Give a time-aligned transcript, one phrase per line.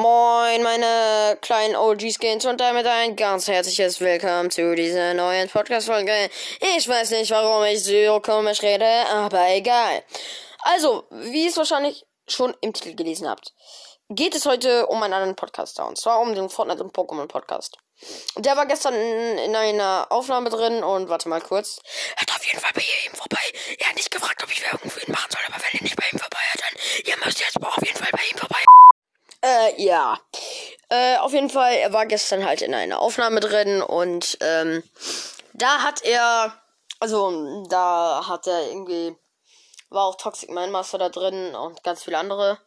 [0.00, 6.30] Moin, meine kleinen OG-Skins und damit ein ganz herzliches Willkommen zu dieser neuen Podcast-Folge.
[6.78, 10.02] Ich weiß nicht, warum ich so komisch rede, aber egal.
[10.60, 13.52] Also, wie ihr es wahrscheinlich schon im Titel gelesen habt,
[14.08, 17.76] geht es heute um einen anderen Podcaster und zwar um den Fortnite und Pokémon Podcast.
[18.38, 21.78] Der war gestern in, in, einer Aufnahme drin und warte mal kurz.
[22.16, 23.42] Hört auf jeden Fall bei ihm vorbei.
[23.84, 26.04] Hat nicht gefragt, ob ich Werbung für ihn machen soll, aber wenn ihr nicht bei
[26.10, 28.60] ihm vorbei hört, dann ihr müsst jetzt auf jeden Fall bei ihm vorbei.
[29.42, 30.18] Äh, ja.
[30.88, 34.82] Äh, auf jeden Fall, er war gestern halt in einer Aufnahme drin und ähm,
[35.52, 36.52] da hat er,
[36.98, 39.16] also da hat er irgendwie,
[39.88, 42.58] war auch Toxic Mindmaster da drin und ganz viele andere.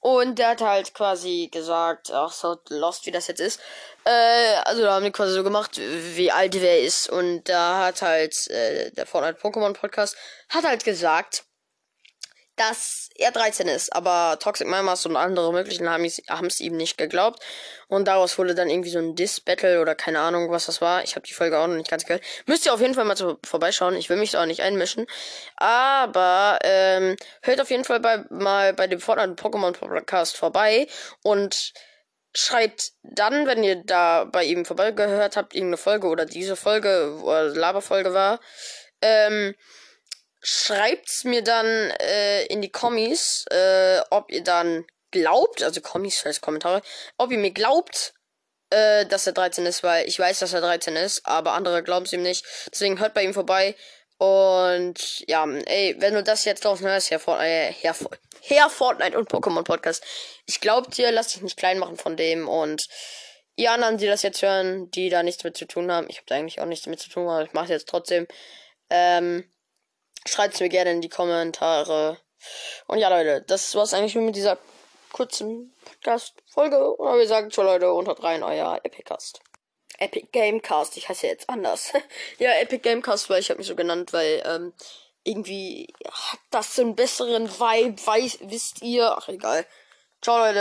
[0.00, 3.58] Und der hat halt quasi gesagt, ach so lost, wie das jetzt ist.
[4.04, 7.08] Äh, also da haben die quasi so gemacht, wie alt wer ist.
[7.08, 10.14] Und da hat halt äh, der Fortnite Pokémon Podcast
[10.50, 11.44] hat halt gesagt,
[12.56, 17.40] dass er 13 ist, aber Toxic Mamas und andere möglichen haben es ihm nicht geglaubt.
[17.88, 21.02] Und daraus wurde dann irgendwie so ein Diss-Battle oder keine Ahnung, was das war.
[21.02, 22.22] Ich habe die Folge auch noch nicht ganz gehört.
[22.46, 23.96] Müsst ihr auf jeden Fall mal so vorbeischauen.
[23.96, 25.06] Ich will mich da auch nicht einmischen.
[25.56, 30.86] Aber ähm, hört auf jeden Fall bei, mal bei dem Fortnite Pokémon Podcast vorbei
[31.22, 31.72] und
[32.34, 37.32] schreibt dann, wenn ihr da bei ihm vorbeigehört habt, irgendeine Folge oder diese Folge, wo
[37.32, 38.40] Laberfolge war,
[39.00, 39.54] ähm,
[40.44, 46.42] schreibt's mir dann äh, in die Kommis, äh, ob ihr dann glaubt, also Kommis heißt
[46.42, 46.82] Kommentare,
[47.16, 48.12] ob ihr mir glaubt,
[48.70, 52.04] äh, dass er 13 ist, weil ich weiß, dass er 13 ist, aber andere glauben
[52.04, 52.44] es ihm nicht.
[52.70, 53.74] Deswegen hört bei ihm vorbei.
[54.18, 57.96] Und ja, ey, wenn du das jetzt draußen hörst, Herr, For äh, Herr,
[58.42, 60.04] Herr Fortnite und Pokémon Podcast,
[60.46, 62.86] ich glaub dir, lass dich nicht klein machen von dem und
[63.56, 66.26] ihr anderen, die das jetzt hören, die da nichts mit zu tun haben, ich habe
[66.26, 68.26] da eigentlich auch nichts mit zu tun, aber ich mache jetzt trotzdem.
[68.90, 69.50] Ähm,
[70.26, 72.18] Schreibt es mir gerne in die Kommentare.
[72.86, 74.58] Und ja, Leute, das war's eigentlich nur mit dieser
[75.12, 76.98] kurzen Podcast-Folge.
[76.98, 79.40] Oder wir sagen schon, Leute, unter rein euer Epicast.
[79.98, 81.92] Epic Gamecast, ich heiße jetzt anders.
[82.38, 84.72] ja, Epic Gamecast, weil ich habe mich so genannt, weil ähm,
[85.22, 89.16] irgendwie hat das so einen besseren Vibe, weiß, wisst ihr.
[89.16, 89.66] Ach, egal.
[90.20, 90.60] Ciao, Leute.